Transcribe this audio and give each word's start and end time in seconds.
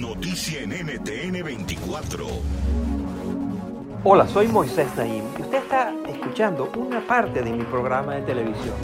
Noticia 0.00 0.60
en 0.60 0.70
NTN 0.70 1.42
24. 1.42 2.26
Hola, 4.04 4.28
soy 4.28 4.46
Moisés 4.48 4.94
Naim 4.94 5.24
y 5.38 5.42
usted 5.42 5.58
está 5.58 5.94
escuchando 6.06 6.70
una 6.76 7.04
parte 7.06 7.42
de 7.42 7.50
mi 7.50 7.64
programa 7.64 8.16
de 8.16 8.22
televisión. 8.22 8.76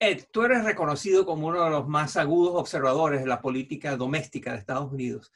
Ed, 0.00 0.24
tú 0.32 0.42
eres 0.42 0.64
reconocido 0.64 1.24
como 1.24 1.46
uno 1.46 1.64
de 1.64 1.70
los 1.70 1.86
más 1.86 2.16
agudos 2.16 2.54
observadores 2.56 3.20
de 3.20 3.26
la 3.26 3.40
política 3.40 3.96
doméstica 3.96 4.52
de 4.52 4.58
Estados 4.58 4.92
Unidos. 4.92 5.32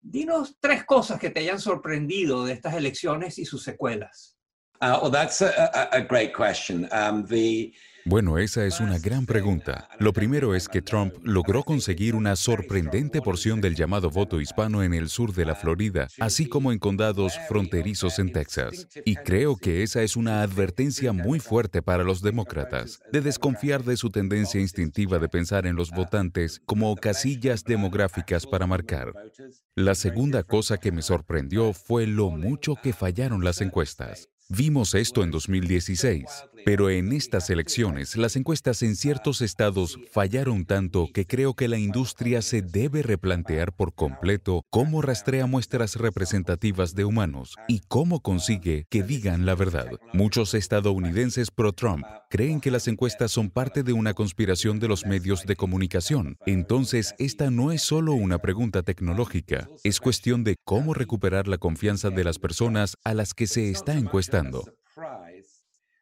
Dinos 0.00 0.56
tres 0.60 0.84
cosas 0.84 1.18
que 1.18 1.30
te 1.30 1.40
hayan 1.40 1.58
sorprendido 1.58 2.44
de 2.44 2.52
estas 2.52 2.74
elecciones 2.74 3.38
y 3.38 3.44
sus 3.44 3.62
secuelas. 3.62 4.33
Bueno, 8.06 8.36
esa 8.36 8.66
es 8.66 8.80
una 8.80 8.98
gran 8.98 9.24
pregunta. 9.24 9.88
Lo 9.98 10.12
primero 10.12 10.54
es 10.54 10.68
que 10.68 10.82
Trump 10.82 11.14
logró 11.22 11.62
conseguir 11.62 12.14
una 12.14 12.36
sorprendente 12.36 13.22
porción 13.22 13.62
del 13.62 13.74
llamado 13.74 14.10
voto 14.10 14.42
hispano 14.42 14.82
en 14.82 14.92
el 14.92 15.08
sur 15.08 15.32
de 15.32 15.46
la 15.46 15.54
Florida, 15.54 16.08
así 16.20 16.46
como 16.46 16.70
en 16.70 16.78
condados 16.78 17.38
fronterizos 17.48 18.18
en 18.18 18.30
Texas. 18.30 18.88
Y 19.06 19.16
creo 19.16 19.56
que 19.56 19.82
esa 19.82 20.02
es 20.02 20.16
una 20.16 20.42
advertencia 20.42 21.14
muy 21.14 21.40
fuerte 21.40 21.80
para 21.80 22.04
los 22.04 22.20
demócratas, 22.20 23.00
de 23.10 23.22
desconfiar 23.22 23.84
de 23.84 23.96
su 23.96 24.10
tendencia 24.10 24.60
instintiva 24.60 25.18
de 25.18 25.30
pensar 25.30 25.64
en 25.66 25.74
los 25.74 25.90
votantes 25.90 26.60
como 26.66 26.94
casillas 26.96 27.64
demográficas 27.64 28.46
para 28.46 28.66
marcar. 28.66 29.14
La 29.74 29.94
segunda 29.94 30.42
cosa 30.42 30.76
que 30.76 30.92
me 30.92 31.00
sorprendió 31.00 31.72
fue 31.72 32.06
lo 32.06 32.28
mucho 32.28 32.76
que 32.76 32.92
fallaron 32.92 33.44
las 33.44 33.62
encuestas. 33.62 34.28
Vimos 34.50 34.94
esto 34.94 35.24
en 35.24 35.30
2016, 35.30 36.26
pero 36.64 36.90
en 36.90 37.12
estas 37.12 37.50
elecciones 37.50 38.16
las 38.16 38.36
encuestas 38.36 38.82
en 38.82 38.96
ciertos 38.96 39.40
estados 39.40 39.98
fallaron 40.10 40.64
tanto 40.64 41.08
que 41.12 41.26
creo 41.26 41.54
que 41.54 41.68
la 41.68 41.78
industria 41.78 42.42
se 42.42 42.62
debe 42.62 43.02
replantear 43.02 43.72
por 43.74 43.94
completo 43.94 44.62
cómo 44.70 45.02
rastrea 45.02 45.46
muestras 45.46 45.96
representativas 45.96 46.94
de 46.94 47.04
humanos 47.04 47.54
y 47.68 47.80
cómo 47.88 48.20
consigue 48.20 48.86
que 48.90 49.02
digan 49.02 49.46
la 49.46 49.54
verdad. 49.54 49.90
Muchos 50.12 50.54
estadounidenses 50.54 51.50
pro-Trump 51.50 52.04
creen 52.30 52.60
que 52.60 52.70
las 52.70 52.88
encuestas 52.88 53.30
son 53.30 53.50
parte 53.50 53.82
de 53.82 53.92
una 53.92 54.14
conspiración 54.14 54.80
de 54.80 54.88
los 54.88 55.06
medios 55.06 55.44
de 55.44 55.56
comunicación. 55.56 56.36
Entonces, 56.46 57.14
esta 57.18 57.50
no 57.50 57.72
es 57.72 57.82
solo 57.82 58.12
una 58.12 58.38
pregunta 58.38 58.82
tecnológica, 58.82 59.68
es 59.84 60.00
cuestión 60.00 60.44
de 60.44 60.56
cómo 60.64 60.94
recuperar 60.94 61.48
la 61.48 61.58
confianza 61.58 62.10
de 62.10 62.24
las 62.24 62.38
personas 62.38 62.96
a 63.04 63.14
las 63.14 63.34
que 63.34 63.46
se 63.46 63.70
está 63.70 63.94
encuestando. 63.96 64.64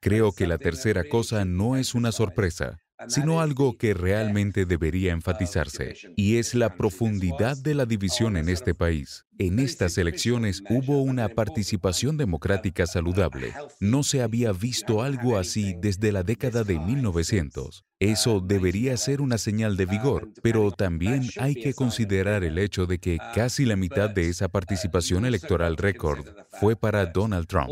Creo 0.04 0.32
que 0.32 0.48
la 0.48 0.58
tercera 0.58 1.04
cosa 1.08 1.44
no 1.44 1.76
es 1.76 1.94
una 1.94 2.10
sorpresa, 2.10 2.81
sino 3.08 3.40
algo 3.40 3.76
que 3.76 3.94
realmente 3.94 4.66
debería 4.66 5.12
enfatizarse, 5.12 5.94
y 6.16 6.36
es 6.36 6.54
la 6.54 6.76
profundidad 6.76 7.56
de 7.56 7.74
la 7.74 7.86
división 7.86 8.36
en 8.36 8.48
este 8.48 8.74
país. 8.74 9.24
En 9.38 9.58
estas 9.58 9.98
elecciones 9.98 10.62
hubo 10.68 11.02
una 11.02 11.28
participación 11.28 12.16
democrática 12.16 12.86
saludable. 12.86 13.52
No 13.80 14.02
se 14.02 14.22
había 14.22 14.52
visto 14.52 15.02
algo 15.02 15.36
así 15.36 15.74
desde 15.80 16.12
la 16.12 16.22
década 16.22 16.64
de 16.64 16.78
1900. 16.78 17.84
Eso 17.98 18.40
debería 18.40 18.96
ser 18.96 19.20
una 19.20 19.38
señal 19.38 19.76
de 19.76 19.86
vigor, 19.86 20.30
pero 20.42 20.70
también 20.70 21.28
hay 21.38 21.54
que 21.54 21.72
considerar 21.74 22.44
el 22.44 22.58
hecho 22.58 22.86
de 22.86 22.98
que 22.98 23.18
casi 23.34 23.64
la 23.64 23.76
mitad 23.76 24.10
de 24.10 24.28
esa 24.28 24.48
participación 24.48 25.24
electoral 25.24 25.76
récord 25.76 26.26
fue 26.60 26.76
para 26.76 27.06
Donald 27.06 27.46
Trump. 27.46 27.70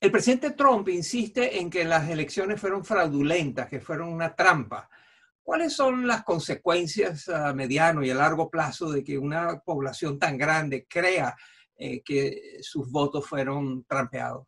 El 0.00 0.10
presidente 0.10 0.52
Trump 0.52 0.88
insiste 0.88 1.60
en 1.60 1.68
que 1.68 1.84
las 1.84 2.08
elecciones 2.08 2.58
fueron 2.58 2.86
fraudulentas, 2.86 3.68
que 3.68 3.80
fueron 3.80 4.08
una 4.08 4.34
trampa. 4.34 4.88
¿Cuáles 5.42 5.74
son 5.74 6.06
las 6.06 6.24
consecuencias 6.24 7.28
a 7.28 7.52
mediano 7.52 8.02
y 8.02 8.08
a 8.08 8.14
largo 8.14 8.48
plazo 8.48 8.90
de 8.90 9.04
que 9.04 9.18
una 9.18 9.60
población 9.60 10.18
tan 10.18 10.38
grande 10.38 10.86
crea 10.88 11.36
eh, 11.76 12.00
que 12.02 12.58
sus 12.62 12.90
votos 12.90 13.26
fueron 13.26 13.84
trampeados? 13.84 14.46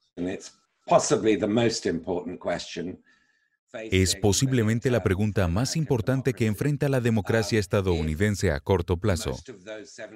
Es 3.90 4.16
posiblemente 4.16 4.90
la 4.90 5.02
pregunta 5.02 5.48
más 5.48 5.76
importante 5.76 6.34
que 6.34 6.46
enfrenta 6.46 6.88
la 6.90 7.00
democracia 7.00 7.58
estadounidense 7.58 8.50
a 8.50 8.60
corto 8.60 8.98
plazo. 8.98 9.38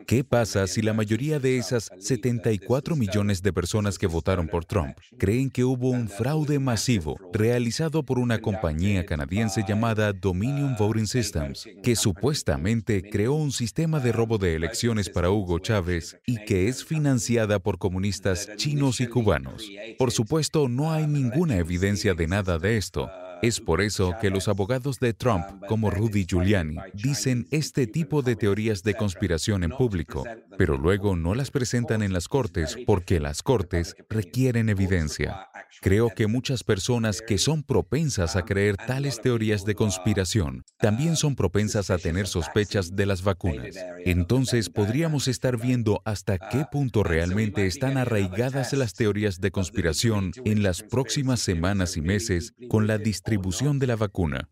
¿Qué 0.06 0.24
pasa 0.24 0.66
si 0.66 0.82
la 0.82 0.92
mayoría 0.92 1.38
de 1.38 1.56
esas 1.56 1.90
74 1.98 2.96
millones 2.96 3.42
de 3.42 3.52
personas 3.52 3.98
que 3.98 4.06
votaron 4.06 4.48
por 4.48 4.66
Trump 4.66 4.98
creen 5.18 5.50
que 5.50 5.64
hubo 5.64 5.90
un 5.90 6.08
fraude 6.08 6.58
masivo 6.58 7.16
realizado 7.32 8.02
por 8.02 8.18
una 8.18 8.40
compañía 8.40 9.06
canadiense 9.06 9.64
llamada 9.66 10.12
Dominion 10.12 10.76
Voting 10.78 11.06
Systems, 11.06 11.66
que 11.82 11.96
supuestamente 11.96 13.08
creó 13.08 13.34
un 13.34 13.52
sistema 13.52 14.00
de 14.00 14.12
robo 14.12 14.36
de 14.36 14.54
elecciones 14.54 15.08
para 15.08 15.30
Hugo 15.30 15.58
Chávez 15.60 16.18
y 16.26 16.44
que 16.44 16.68
es 16.68 16.84
financiada 16.84 17.58
por 17.58 17.78
comunistas 17.78 18.50
chinos 18.56 19.00
y 19.00 19.06
cubanos? 19.06 19.66
Por 19.98 20.12
supuesto, 20.12 20.68
no 20.68 20.92
hay 20.92 21.06
ninguna 21.06 21.56
evidencia 21.56 22.12
de 22.14 22.26
nada 22.26 22.58
de 22.58 22.76
esto. 22.76 23.10
Es 23.42 23.60
por 23.60 23.82
eso 23.82 24.14
que 24.20 24.30
los 24.30 24.48
abogados 24.48 24.98
de 24.98 25.12
Trump, 25.12 25.44
como 25.68 25.90
Rudy 25.90 26.24
Giuliani, 26.24 26.76
dicen 26.94 27.46
este 27.50 27.86
tipo 27.86 28.22
de 28.22 28.34
teorías 28.34 28.82
de 28.82 28.94
conspiración 28.94 29.62
en 29.62 29.70
público, 29.70 30.24
pero 30.56 30.78
luego 30.78 31.16
no 31.16 31.34
las 31.34 31.50
presentan 31.50 32.02
en 32.02 32.12
las 32.12 32.28
cortes 32.28 32.76
porque 32.86 33.20
las 33.20 33.42
cortes 33.42 33.94
requieren 34.08 34.68
evidencia. 34.68 35.48
Creo 35.82 36.10
que 36.14 36.26
muchas 36.26 36.64
personas 36.64 37.20
que 37.20 37.36
son 37.36 37.62
propensas 37.62 38.36
a 38.36 38.44
creer 38.44 38.76
tales 38.76 39.20
teorías 39.20 39.64
de 39.66 39.74
conspiración 39.74 40.64
también 40.78 41.16
son 41.16 41.36
propensas 41.36 41.90
a 41.90 41.98
tener 41.98 42.26
sospechas 42.26 42.96
de 42.96 43.04
las 43.04 43.22
vacunas. 43.22 43.76
Entonces 44.06 44.70
podríamos 44.70 45.28
estar 45.28 45.60
viendo 45.60 46.00
hasta 46.04 46.38
qué 46.38 46.64
punto 46.70 47.02
realmente 47.02 47.66
están 47.66 47.98
arraigadas 47.98 48.72
las 48.72 48.94
teorías 48.94 49.40
de 49.40 49.50
conspiración 49.50 50.32
en 50.44 50.62
las 50.62 50.82
próximas 50.82 51.40
semanas 51.40 51.96
y 51.96 52.00
meses 52.00 52.54
con 52.68 52.86
la 52.86 52.96
distribución 52.96 53.25
de 53.26 53.86
la 53.88 53.96
vacuna. 53.96 54.48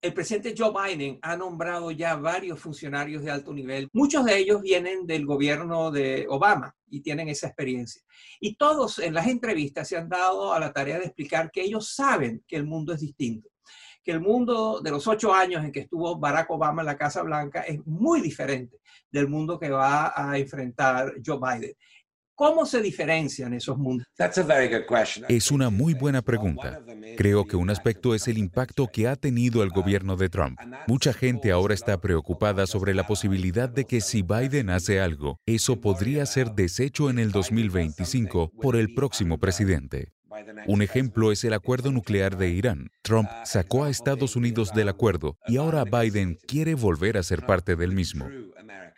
El 0.00 0.14
presidente 0.14 0.54
Joe 0.56 0.72
Biden 0.72 1.18
ha 1.20 1.36
nombrado 1.36 1.90
ya 1.90 2.14
varios 2.14 2.60
funcionarios 2.60 3.24
de 3.24 3.30
alto 3.32 3.52
nivel. 3.52 3.88
Muchos 3.92 4.24
de 4.24 4.38
ellos 4.38 4.62
vienen 4.62 5.04
del 5.04 5.26
gobierno 5.26 5.90
de 5.90 6.26
Obama 6.28 6.74
y 6.86 7.00
tienen 7.00 7.28
esa 7.28 7.48
experiencia. 7.48 8.02
Y 8.38 8.54
todos 8.54 9.00
en 9.00 9.14
las 9.14 9.26
entrevistas 9.26 9.88
se 9.88 9.96
han 9.96 10.08
dado 10.08 10.54
a 10.54 10.60
la 10.60 10.72
tarea 10.72 11.00
de 11.00 11.06
explicar 11.06 11.50
que 11.50 11.62
ellos 11.62 11.92
saben 11.92 12.44
que 12.46 12.54
el 12.54 12.64
mundo 12.64 12.94
es 12.94 13.00
distinto, 13.00 13.50
que 14.04 14.12
el 14.12 14.20
mundo 14.20 14.80
de 14.80 14.92
los 14.92 15.08
ocho 15.08 15.34
años 15.34 15.64
en 15.64 15.72
que 15.72 15.80
estuvo 15.80 16.18
Barack 16.18 16.50
Obama 16.50 16.82
en 16.82 16.86
la 16.86 16.96
Casa 16.96 17.22
Blanca 17.22 17.62
es 17.62 17.84
muy 17.84 18.20
diferente 18.20 18.78
del 19.10 19.28
mundo 19.28 19.58
que 19.58 19.70
va 19.70 20.12
a 20.14 20.38
enfrentar 20.38 21.14
Joe 21.24 21.38
Biden. 21.38 21.74
¿Cómo 22.40 22.64
se 22.64 22.80
diferencian 22.80 23.52
esos 23.52 23.76
mundos? 23.76 24.06
Es 25.28 25.50
una 25.50 25.68
muy 25.68 25.92
buena 25.92 26.22
pregunta. 26.22 26.80
Creo 27.18 27.44
que 27.44 27.54
un 27.54 27.68
aspecto 27.68 28.14
es 28.14 28.28
el 28.28 28.38
impacto 28.38 28.86
que 28.86 29.08
ha 29.08 29.16
tenido 29.16 29.62
el 29.62 29.68
gobierno 29.68 30.16
de 30.16 30.30
Trump. 30.30 30.58
Mucha 30.86 31.12
gente 31.12 31.50
ahora 31.50 31.74
está 31.74 32.00
preocupada 32.00 32.66
sobre 32.66 32.94
la 32.94 33.06
posibilidad 33.06 33.68
de 33.68 33.84
que 33.84 34.00
si 34.00 34.22
Biden 34.22 34.70
hace 34.70 35.00
algo, 35.00 35.38
eso 35.44 35.82
podría 35.82 36.24
ser 36.24 36.52
deshecho 36.52 37.10
en 37.10 37.18
el 37.18 37.30
2025 37.30 38.52
por 38.58 38.74
el 38.74 38.94
próximo 38.94 39.36
presidente. 39.36 40.14
Un 40.66 40.82
ejemplo 40.82 41.32
es 41.32 41.44
el 41.44 41.52
acuerdo 41.52 41.90
nuclear 41.90 42.36
de 42.36 42.48
Irán. 42.50 42.90
Trump 43.02 43.28
sacó 43.44 43.84
a 43.84 43.90
Estados 43.90 44.36
Unidos 44.36 44.72
del 44.72 44.88
acuerdo 44.88 45.36
y 45.46 45.56
ahora 45.56 45.84
Biden 45.84 46.38
quiere 46.46 46.74
volver 46.74 47.18
a 47.18 47.22
ser 47.22 47.44
parte 47.44 47.76
del 47.76 47.92
mismo. 47.92 48.28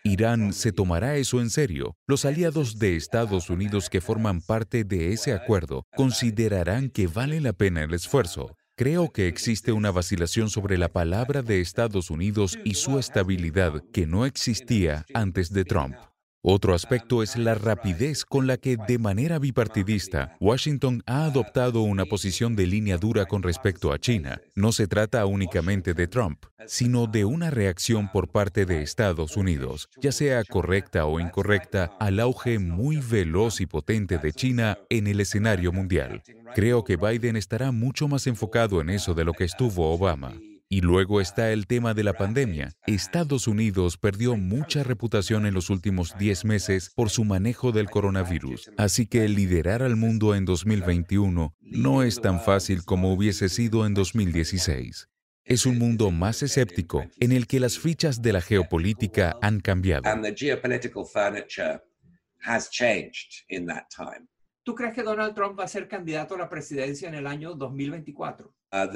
Irán 0.05 0.53
se 0.53 0.73
tomará 0.73 1.17
eso 1.17 1.41
en 1.41 1.49
serio. 1.49 1.97
Los 2.09 2.25
aliados 2.25 2.79
de 2.79 2.97
Estados 2.97 3.51
Unidos 3.51 3.89
que 3.89 4.01
forman 4.01 4.41
parte 4.41 4.83
de 4.83 5.13
ese 5.13 5.33
acuerdo 5.33 5.87
considerarán 5.95 6.91
que 6.91 7.07
vale 7.07 7.41
la 7.41 7.53
pena 7.53 7.83
el 7.83 7.95
esfuerzo. 7.95 8.57
Creo 8.77 9.13
que 9.13 9.29
existe 9.29 9.71
una 9.71 9.93
vacilación 9.93 10.51
sobre 10.51 10.77
la 10.77 10.89
palabra 10.89 11.43
de 11.43 11.61
Estados 11.61 12.11
Unidos 12.11 12.59
y 12.65 12.75
su 12.75 12.99
estabilidad 12.99 13.83
que 13.93 14.07
no 14.07 14.27
existía 14.27 15.07
antes 15.15 15.53
de 15.53 15.65
Trump. 15.65 15.95
Otro 16.45 16.75
aspecto 16.75 17.23
es 17.23 17.37
la 17.37 17.55
rapidez 17.55 18.25
con 18.25 18.49
la 18.49 18.57
que, 18.57 18.77
de 18.77 18.99
manera 18.99 19.39
bipartidista, 19.39 20.37
Washington 20.41 21.01
ha 21.07 21.27
adoptado 21.27 21.83
una 21.83 22.05
posición 22.05 22.57
de 22.57 22.67
línea 22.67 22.99
dura 22.99 23.27
con 23.27 23.45
respecto 23.45 23.93
a 23.93 24.01
China. 24.01 24.41
No 24.57 24.73
se 24.73 24.89
trata 24.89 25.25
únicamente 25.25 25.95
de 25.95 26.09
Trump, 26.09 26.45
sino 26.67 27.07
de 27.07 27.25
una 27.25 27.51
reacción 27.51 28.11
por 28.11 28.27
parte 28.27 28.67
de 28.67 28.83
Estados 28.83 29.37
Unidos, 29.37 29.89
ya 30.01 30.11
sea 30.11 30.43
correcta 30.43 31.07
o 31.07 31.21
incorrecta, 31.21 31.93
al 32.01 32.19
auge 32.19 32.59
muy 32.59 32.97
veloz 32.97 33.61
y 33.61 33.67
potente 33.67 34.19
de 34.19 34.33
China 34.33 34.79
en 34.91 35.07
el 35.07 35.21
escenario 35.21 35.71
mundial. 35.71 36.25
Creo 36.57 36.83
que 36.83 36.97
Biden 36.97 37.37
estará 37.37 37.71
mucho 37.71 38.09
más 38.09 38.27
enfocado 38.27 38.81
en 38.81 38.91
eso 38.91 39.15
de 39.15 39.25
lo 39.25 39.33
que 39.33 39.45
estuvo 39.45 39.93
Obama. 39.93 40.33
Y 40.73 40.81
luego 40.81 41.21
está 41.21 41.53
el 41.53 41.67
tema 41.67 41.93
de 41.93 42.03
la 42.03 42.15
pandemia. 42.15 42.73
Estados 42.87 43.47
Unidos 43.47 43.99
perdió 43.99 44.39
mucha 44.39 44.83
reputación 44.83 45.45
en 45.45 45.53
los 45.53 45.69
últimos 45.69 46.17
10 46.17 46.47
meses 46.47 46.93
por 46.97 47.11
su 47.11 47.27
manejo 47.27 47.73
del 47.73 47.91
coronavirus. 47.91 48.71
Así 48.79 49.07
que 49.07 49.29
liderar 49.29 49.83
al 49.83 49.97
mundo 49.97 50.35
en 50.35 50.47
2021 50.47 51.55
no 51.61 52.03
es 52.03 52.23
tan 52.23 52.41
fácil 52.41 52.87
como 52.87 53.13
hubiese 53.13 53.51
sido 53.51 53.85
en 53.85 53.93
2016. 53.93 55.11
Es 55.45 55.67
un 55.67 55.79
mundo 55.79 56.11
más 56.11 56.43
escéptico 56.43 57.05
en 57.21 57.33
el 57.33 57.47
que 57.47 57.61
las 57.61 57.79
fichas 57.79 58.23
de 58.23 58.33
la 58.33 58.41
geopolítica 58.41 59.37
han 59.43 59.61
cambiado. 59.61 60.05
¿Tú 64.63 64.75
crees 64.75 64.95
que 64.95 65.03
Donald 65.03 65.35
Trump 65.35 65.61
va 65.61 65.65
a 65.65 65.69
ser 65.69 65.87
candidato 65.87 66.35
a 66.35 66.39
la 66.39 66.49
presidencia 66.49 67.11
en 67.11 67.15
el 67.15 67.27
año 67.27 67.53
2024? 67.53 68.55
Uh, 68.75 68.89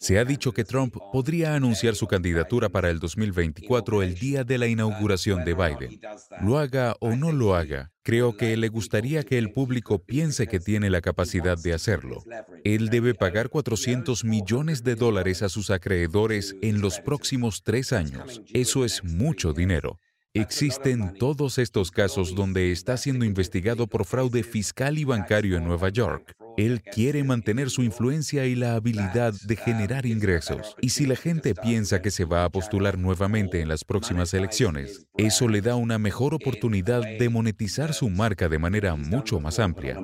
Se 0.00 0.18
ha 0.18 0.24
dicho 0.24 0.50
que 0.52 0.64
Trump 0.64 0.96
podría 1.12 1.54
anunciar 1.54 1.94
su 1.94 2.08
candidatura 2.08 2.68
para 2.68 2.90
el 2.90 2.98
2024 2.98 4.02
el 4.02 4.16
día 4.16 4.42
de 4.42 4.58
la 4.58 4.66
inauguración 4.66 5.44
de 5.44 5.54
Biden. 5.54 6.00
Lo 6.42 6.58
haga 6.58 6.96
o 6.98 7.14
no 7.14 7.30
lo 7.30 7.54
haga, 7.54 7.92
creo 8.02 8.36
que 8.36 8.56
le 8.56 8.68
gustaría 8.68 9.22
que 9.22 9.38
el 9.38 9.52
público 9.52 10.00
piense 10.00 10.48
que 10.48 10.58
tiene 10.58 10.90
la 10.90 11.00
capacidad 11.00 11.56
de 11.56 11.74
hacerlo. 11.74 12.24
Él 12.64 12.88
debe 12.88 13.14
pagar 13.14 13.50
400 13.50 14.24
millones 14.24 14.82
de 14.82 14.96
dólares 14.96 15.42
a 15.42 15.48
sus 15.48 15.70
acreedores 15.70 16.56
en 16.60 16.80
los 16.80 16.98
próximos 16.98 17.62
tres 17.62 17.92
años. 17.92 18.42
Eso 18.52 18.84
es 18.84 19.04
mucho 19.04 19.52
dinero. 19.52 20.00
Existen 20.34 21.14
todos 21.14 21.58
estos 21.58 21.92
casos 21.92 22.34
donde 22.34 22.72
está 22.72 22.96
siendo 22.96 23.24
investigado 23.24 23.86
por 23.86 24.04
fraude 24.04 24.42
fiscal 24.42 24.98
y 24.98 25.04
bancario 25.04 25.56
en 25.56 25.64
Nueva 25.64 25.88
York. 25.88 26.34
Él 26.56 26.82
quiere 26.82 27.22
mantener 27.24 27.70
su 27.70 27.82
influencia 27.82 28.46
y 28.46 28.54
la 28.54 28.74
habilidad 28.74 29.34
de 29.46 29.56
generar 29.56 30.06
ingresos. 30.06 30.74
Y 30.80 30.90
si 30.90 31.06
la 31.06 31.16
gente 31.16 31.54
piensa 31.54 32.00
que 32.00 32.10
se 32.10 32.24
va 32.24 32.44
a 32.44 32.50
postular 32.50 32.98
nuevamente 32.98 33.60
en 33.60 33.68
las 33.68 33.84
próximas 33.84 34.32
elecciones, 34.34 35.06
eso 35.16 35.48
le 35.48 35.60
da 35.60 35.76
una 35.76 35.98
mejor 35.98 36.34
oportunidad 36.34 37.02
de 37.02 37.28
monetizar 37.28 37.94
su 37.94 38.08
marca 38.08 38.48
de 38.48 38.58
manera 38.58 38.96
mucho 38.96 39.40
más 39.40 39.58
amplia. 39.58 40.00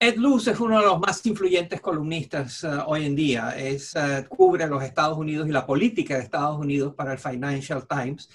Ed 0.00 0.16
Luz 0.16 0.46
es 0.46 0.60
uno 0.60 0.78
de 0.78 0.86
los 0.86 1.00
más 1.00 1.26
influyentes 1.26 1.80
columnistas 1.80 2.62
uh, 2.62 2.82
hoy 2.86 3.04
en 3.04 3.16
día. 3.16 3.50
Es, 3.58 3.96
uh, 3.96 4.24
cubre 4.28 4.68
los 4.68 4.80
Estados 4.84 5.18
Unidos 5.18 5.48
y 5.48 5.50
la 5.50 5.66
política 5.66 6.14
de 6.14 6.22
Estados 6.22 6.56
Unidos 6.56 6.94
para 6.94 7.12
el 7.12 7.18
Financial 7.18 7.84
Times 7.84 8.30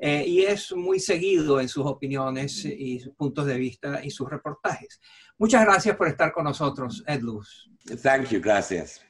eh, 0.00 0.24
y 0.24 0.42
es 0.42 0.70
muy 0.76 1.00
seguido 1.00 1.60
en 1.60 1.68
sus 1.68 1.84
opiniones 1.86 2.64
y 2.64 3.00
sus 3.00 3.14
puntos 3.14 3.46
de 3.46 3.58
vista 3.58 4.04
y 4.04 4.10
sus 4.10 4.30
reportajes. 4.30 5.00
Muchas 5.38 5.64
gracias 5.64 5.96
por 5.96 6.06
estar 6.06 6.32
con 6.32 6.44
nosotros, 6.44 7.02
Ed 7.04 7.22
Luz. 7.22 7.68
Thank 8.00 8.28
you, 8.28 8.40
gracias. 8.40 9.04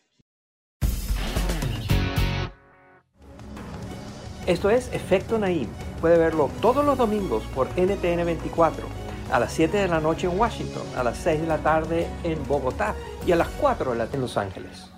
Esto 4.46 4.70
es 4.70 4.90
Efecto 4.94 5.38
Naim. 5.38 5.68
Puede 6.00 6.16
verlo 6.16 6.50
todos 6.62 6.86
los 6.86 6.96
domingos 6.96 7.44
por 7.54 7.68
NTN 7.78 8.24
24 8.24 8.97
a 9.30 9.38
las 9.38 9.52
7 9.52 9.76
de 9.76 9.88
la 9.88 10.00
noche 10.00 10.26
en 10.26 10.38
Washington, 10.38 10.82
a 10.96 11.02
las 11.02 11.18
6 11.18 11.42
de 11.42 11.46
la 11.46 11.58
tarde 11.58 12.08
en 12.24 12.42
Bogotá 12.46 12.94
y 13.26 13.32
a 13.32 13.36
las 13.36 13.48
4 13.60 13.92
de 13.92 13.98
la 13.98 14.08
en 14.12 14.20
Los 14.20 14.36
Ángeles. 14.36 14.90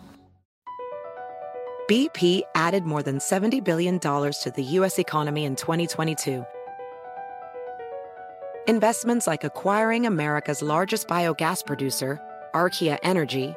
BP 1.88 2.42
added 2.54 2.84
more 2.84 3.02
than 3.02 3.18
$70 3.18 3.64
billion 3.64 3.98
to 3.98 4.52
the 4.54 4.62
U.S. 4.78 5.00
economy 5.00 5.44
in 5.44 5.56
2022. 5.56 6.44
Investments 8.68 9.26
like 9.26 9.42
acquiring 9.42 10.06
America's 10.06 10.62
largest 10.62 11.08
biogas 11.08 11.66
producer, 11.66 12.20
Archaea 12.54 12.98
Energy, 13.02 13.56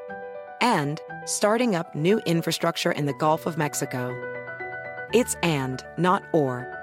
and 0.61 0.99
starting 1.25 1.75
up 1.75 1.93
new 1.93 2.19
infrastructure 2.25 2.91
in 2.91 3.05
the 3.05 3.13
Gulf 3.13 3.45
of 3.45 3.55
Mexico. 3.55 4.11
It's 5.13 5.35
and, 5.43 5.83
not 5.97 6.23
or. 6.33 6.82